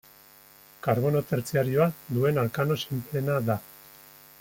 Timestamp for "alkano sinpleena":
2.47-3.41